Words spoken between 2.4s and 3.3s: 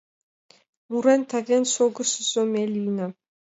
ме лийна.